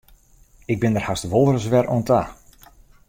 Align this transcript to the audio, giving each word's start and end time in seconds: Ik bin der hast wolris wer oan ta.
Ik 0.71 0.79
bin 0.81 0.93
der 0.95 1.05
hast 1.07 1.25
wolris 1.31 1.65
wer 1.73 1.85
oan 1.93 2.03
ta. 2.09 2.21